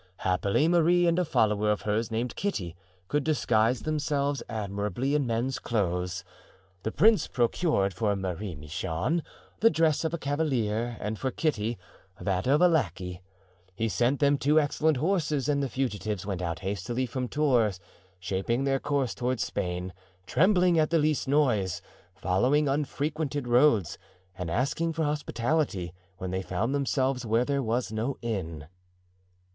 Happily 0.17 0.67
Marie 0.67 1.05
and 1.05 1.19
a 1.19 1.23
follower 1.23 1.69
of 1.69 1.83
hers 1.83 2.09
named 2.09 2.35
Kitty 2.35 2.75
could 3.07 3.23
disguise 3.23 3.83
themselves 3.83 4.41
admirably 4.49 5.13
in 5.13 5.27
men's 5.27 5.59
clothes. 5.59 6.23
The 6.81 6.91
prince 6.91 7.27
procured 7.27 7.93
for 7.93 8.15
Marie 8.15 8.55
Michon 8.55 9.21
the 9.59 9.69
dress 9.69 10.03
of 10.03 10.11
a 10.11 10.17
cavalier 10.17 10.97
and 10.99 11.19
for 11.19 11.29
Kitty 11.29 11.77
that 12.19 12.47
of 12.47 12.61
a 12.61 12.67
lackey; 12.67 13.21
he 13.75 13.87
sent 13.87 14.19
them 14.19 14.39
two 14.39 14.59
excellent 14.59 14.97
horses, 14.97 15.47
and 15.47 15.61
the 15.61 15.69
fugitives 15.69 16.25
went 16.25 16.41
out 16.41 16.61
hastily 16.61 17.05
from 17.05 17.27
Tours, 17.27 17.79
shaping 18.19 18.63
their 18.63 18.79
course 18.79 19.13
toward 19.13 19.39
Spain, 19.39 19.93
trembling 20.25 20.79
at 20.79 20.89
the 20.89 20.97
least 20.97 21.27
noise, 21.27 21.79
following 22.15 22.67
unfrequented 22.67 23.47
roads, 23.47 23.99
and 24.35 24.49
asking 24.49 24.93
for 24.93 25.03
hospitality 25.03 25.93
when 26.17 26.31
they 26.31 26.41
found 26.41 26.73
themselves 26.73 27.23
where 27.23 27.45
there 27.45 27.61
was 27.61 27.91
no 27.91 28.17
inn." 28.23 28.65